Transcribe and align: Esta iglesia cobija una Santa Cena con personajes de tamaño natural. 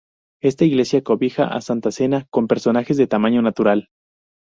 Esta 0.41 0.65
iglesia 0.65 1.03
cobija 1.03 1.45
una 1.45 1.61
Santa 1.61 1.91
Cena 1.91 2.25
con 2.31 2.47
personajes 2.47 2.97
de 2.97 3.05
tamaño 3.05 3.43
natural. 3.43 3.89